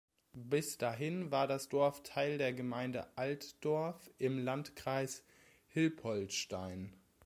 [0.33, 5.23] Bis dahin war das Dorf Teil der Gemeinde Altdorf im Landkreis
[5.67, 6.91] Hilpoltstein.